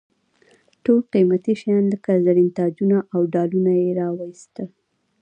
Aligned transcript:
ټول 0.83 0.99
قیمتي 1.13 1.53
شیان 1.61 1.83
لکه 1.93 2.11
زرین 2.25 2.49
تاجونه 2.59 2.97
او 3.13 3.21
ډالونه 3.33 3.71
یې 3.81 3.89
را 3.99 4.07
واېستل. 4.17 4.67